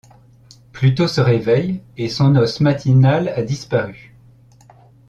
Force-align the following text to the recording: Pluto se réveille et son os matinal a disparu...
Pluto 0.73 1.07
se 1.07 1.21
réveille 1.21 1.79
et 1.95 2.09
son 2.09 2.35
os 2.35 2.59
matinal 2.59 3.27
a 3.35 3.43
disparu... 3.43 4.15